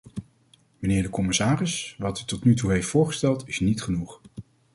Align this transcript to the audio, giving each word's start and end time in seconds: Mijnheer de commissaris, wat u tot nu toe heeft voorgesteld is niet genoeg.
Mijnheer 0.79 1.03
de 1.03 1.09
commissaris, 1.09 1.95
wat 1.97 2.19
u 2.19 2.23
tot 2.25 2.43
nu 2.43 2.55
toe 2.55 2.71
heeft 2.71 2.87
voorgesteld 2.87 3.47
is 3.47 3.59
niet 3.59 3.81
genoeg. 3.81 4.21